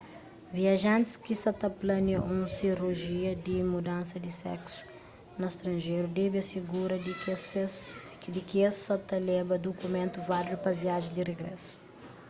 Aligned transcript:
viajantis 0.59 1.13
ki 1.25 1.33
sa 1.41 1.51
plania 1.81 2.19
un 2.33 2.41
sirujia 2.57 3.31
di 3.45 3.55
mudansa 3.73 4.15
di 4.25 4.31
seksu 4.43 4.79
na 5.39 5.47
stranjeru 5.55 6.07
debe 6.19 6.37
asigura 6.45 6.95
di 8.31 8.39
ki 8.47 8.57
es 8.67 8.73
sa 8.85 8.95
ta 9.07 9.17
leba 9.29 9.55
dukumentu 9.67 10.17
válidu 10.29 10.57
pa 10.63 10.71
viajen 10.83 11.13
di 11.15 11.21
rigrésu 11.29 11.69